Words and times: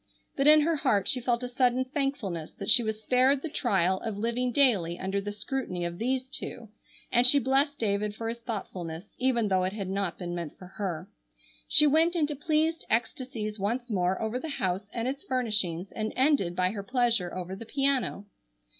But 0.35 0.47
in 0.47 0.61
her 0.61 0.77
heart 0.77 1.07
she 1.07 1.21
felt 1.21 1.43
a 1.43 1.47
sudden 1.47 1.85
thankfulness 1.85 2.55
that 2.55 2.71
she 2.71 2.81
was 2.81 2.99
spared 3.03 3.43
the 3.43 3.49
trial 3.49 3.99
of 3.99 4.17
living 4.17 4.51
daily 4.51 4.97
under 4.97 5.21
the 5.21 5.31
scrutiny 5.31 5.85
of 5.85 5.99
these 5.99 6.27
two, 6.27 6.69
and 7.11 7.27
she 7.27 7.37
blest 7.37 7.77
David 7.77 8.15
for 8.15 8.27
his 8.27 8.39
thoughtfulness, 8.39 9.13
even 9.19 9.47
though 9.49 9.63
it 9.63 9.73
had 9.73 9.89
not 9.89 10.17
been 10.17 10.33
meant 10.33 10.57
for 10.57 10.65
her. 10.65 11.07
She 11.67 11.85
went 11.85 12.15
into 12.15 12.35
pleased 12.35 12.83
ecstasies 12.89 13.59
once 13.59 13.91
more 13.91 14.19
over 14.19 14.39
the 14.39 14.49
house, 14.49 14.87
and 14.91 15.07
its 15.07 15.23
furnishings, 15.23 15.91
and 15.91 16.13
ended 16.15 16.55
by 16.55 16.71
her 16.71 16.81
pleasure 16.81 17.31
over 17.35 17.55
the 17.55 17.67
piano. 17.67 18.25